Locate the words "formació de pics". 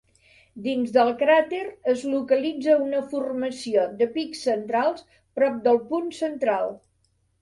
3.11-4.43